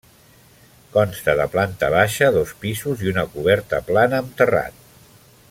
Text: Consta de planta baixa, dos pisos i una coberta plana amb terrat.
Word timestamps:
Consta 0.95 1.35
de 1.39 1.45
planta 1.57 1.91
baixa, 1.97 2.31
dos 2.39 2.55
pisos 2.65 3.05
i 3.07 3.13
una 3.13 3.27
coberta 3.35 3.83
plana 3.91 4.23
amb 4.25 4.35
terrat. 4.43 4.83